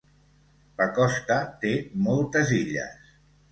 [0.81, 1.75] La costa té
[2.09, 3.15] moltes illes.